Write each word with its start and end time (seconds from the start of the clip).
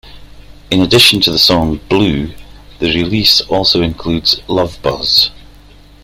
In 0.71 0.81
addition 0.81 1.21
to 1.21 1.29
the 1.31 1.37
song 1.37 1.79
"Blew", 1.87 2.29
the 2.79 2.87
release 2.91 3.41
also 3.41 3.83
includes 3.83 4.41
"Love 4.47 4.81
Buzz". 4.81 5.29